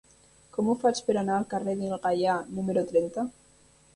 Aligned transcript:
Com 0.53 0.69
ho 0.71 0.75
faig 0.83 1.01
per 1.09 1.15
anar 1.21 1.35
al 1.41 1.45
carrer 1.51 1.77
del 1.83 1.93
Gaià 2.07 2.39
número 2.57 2.87
trenta? 2.93 3.29